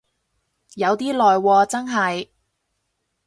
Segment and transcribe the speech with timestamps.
[0.73, 2.29] 有啲耐喎真係